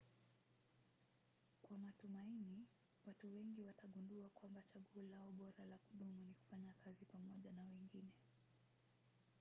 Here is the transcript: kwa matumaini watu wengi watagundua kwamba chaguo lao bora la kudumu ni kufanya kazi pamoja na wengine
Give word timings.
kwa 1.61 1.77
matumaini 1.77 2.65
watu 3.05 3.33
wengi 3.33 3.63
watagundua 3.63 4.29
kwamba 4.29 4.61
chaguo 4.61 5.03
lao 5.07 5.31
bora 5.31 5.65
la 5.69 5.77
kudumu 5.77 6.21
ni 6.27 6.33
kufanya 6.33 6.73
kazi 6.83 7.05
pamoja 7.05 7.51
na 7.51 7.61
wengine 7.63 8.11